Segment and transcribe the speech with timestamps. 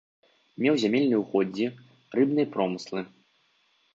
[0.63, 1.67] Меў зямельныя ўгоддзі,
[2.19, 2.99] рыбныя промыслы.